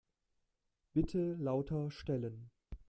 Bitte 0.93 1.35
lauter 1.35 1.91
stellen. 1.91 2.49